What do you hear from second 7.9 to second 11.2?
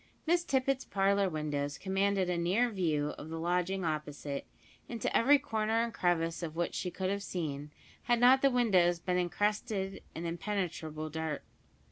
had not the windows been encrusted with impenetrable